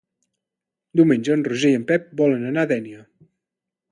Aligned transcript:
Diumenge 0.99 1.35
en 1.35 1.43
Roger 1.49 1.71
i 1.75 1.77
en 1.79 1.85
Pep 1.93 2.09
volen 2.23 2.47
anar 2.53 2.63
a 2.65 2.69
Dénia. 2.75 3.05